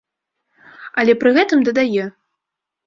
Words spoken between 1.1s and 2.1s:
пры гэтым дадае.